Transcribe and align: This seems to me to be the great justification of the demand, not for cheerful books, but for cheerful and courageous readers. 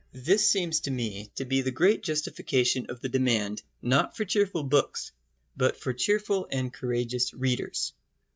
This 0.13 0.47
seems 0.49 0.79
to 0.79 0.89
me 0.89 1.29
to 1.35 1.45
be 1.45 1.61
the 1.61 1.69
great 1.69 2.01
justification 2.01 2.87
of 2.89 3.01
the 3.01 3.09
demand, 3.09 3.61
not 3.83 4.17
for 4.17 4.25
cheerful 4.25 4.63
books, 4.63 5.11
but 5.55 5.77
for 5.77 5.93
cheerful 5.93 6.47
and 6.49 6.73
courageous 6.73 7.35
readers. 7.35 7.93